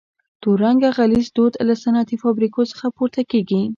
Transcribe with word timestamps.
تور 0.41 0.57
رنګه 0.65 0.89
غلیظ 0.97 1.27
دود 1.35 1.53
له 1.67 1.75
صنعتي 1.83 2.15
فابریکو 2.23 2.61
څخه 2.71 2.87
پورته 2.97 3.21
کیږي. 3.31 3.61